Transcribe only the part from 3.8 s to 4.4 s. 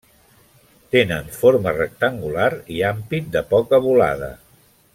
volada.